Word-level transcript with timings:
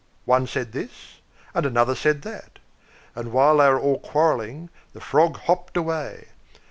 One 0.25 0.47
said 0.47 0.71
this, 0.71 1.19
and 1.53 1.63
another 1.63 1.93
said 1.93 2.23
that; 2.23 2.57
and 3.15 3.31
while 3.31 3.57
they 3.57 3.69
were 3.69 3.79
all 3.79 3.99
quarrelling, 3.99 4.71
the 4.93 4.99
frog 4.99 5.37
hopped 5.37 5.77
away. 5.77 6.29